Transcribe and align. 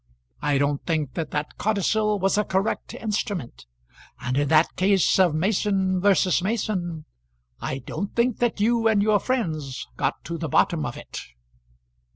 I 0.41 0.57
don't 0.57 0.83
think 0.87 1.13
that 1.13 1.29
that 1.29 1.59
codicil 1.59 2.17
was 2.17 2.35
a 2.35 2.43
correct 2.43 2.95
instrument; 2.95 3.67
and 4.19 4.35
in 4.35 4.47
that 4.47 4.75
case 4.75 5.19
of 5.19 5.35
Mason 5.35 6.01
versus 6.01 6.41
Mason 6.41 7.05
I 7.59 7.77
don't 7.77 8.15
think 8.15 8.39
that 8.39 8.59
you 8.59 8.87
and 8.87 9.03
your 9.03 9.19
friends 9.19 9.85
got 9.97 10.23
to 10.23 10.39
the 10.39 10.49
bottom 10.49 10.87
of 10.87 10.97
it." 10.97 11.21